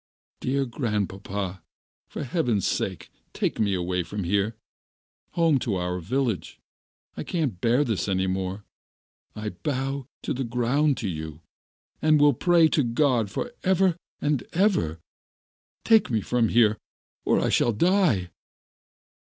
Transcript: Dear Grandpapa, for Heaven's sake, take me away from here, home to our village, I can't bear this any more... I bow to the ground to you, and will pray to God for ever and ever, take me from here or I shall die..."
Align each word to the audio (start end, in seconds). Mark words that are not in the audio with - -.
Dear 0.39 0.65
Grandpapa, 0.65 1.61
for 2.09 2.23
Heaven's 2.23 2.65
sake, 2.65 3.11
take 3.33 3.59
me 3.59 3.75
away 3.75 4.01
from 4.01 4.23
here, 4.23 4.55
home 5.33 5.59
to 5.59 5.75
our 5.75 5.99
village, 5.99 6.57
I 7.15 7.21
can't 7.23 7.61
bear 7.61 7.83
this 7.83 8.07
any 8.07 8.25
more... 8.25 8.63
I 9.35 9.49
bow 9.49 10.07
to 10.23 10.33
the 10.33 10.43
ground 10.43 10.97
to 11.05 11.07
you, 11.07 11.41
and 12.01 12.19
will 12.19 12.33
pray 12.33 12.67
to 12.69 12.81
God 12.83 13.29
for 13.29 13.51
ever 13.63 13.95
and 14.19 14.43
ever, 14.53 14.97
take 15.85 16.09
me 16.09 16.21
from 16.21 16.49
here 16.49 16.79
or 17.23 17.39
I 17.39 17.49
shall 17.49 17.71
die..." 17.71 18.31